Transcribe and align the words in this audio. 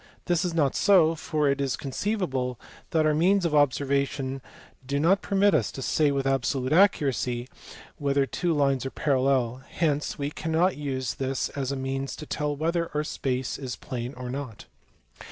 This 0.25 0.43
is 0.43 0.55
not 0.55 0.75
so, 0.75 1.13
for 1.13 1.47
it 1.47 1.61
is 1.61 1.75
conceivable 1.75 2.59
that 2.89 3.05
our 3.05 3.13
means 3.13 3.45
of 3.45 3.53
observation 3.53 4.41
do 4.83 4.99
riot 4.99 5.21
permit 5.21 5.53
us 5.53 5.71
to 5.73 5.83
say 5.83 6.09
with 6.09 6.25
absolute 6.25 6.73
accuracy 6.73 7.47
whether 7.99 8.25
two 8.25 8.51
lines 8.51 8.83
are 8.83 8.89
parallel; 8.89 9.61
hence 9.69 10.17
we 10.17 10.31
cannot 10.31 10.75
use 10.75 11.13
this 11.13 11.49
as 11.49 11.71
a 11.71 11.75
means 11.75 12.15
to 12.15 12.25
tell 12.25 12.55
whether 12.55 12.89
our 12.95 13.03
space 13.03 13.59
is 13.59 13.75
plane 13.75 14.15
or 14.17 14.31
not. 14.31 14.65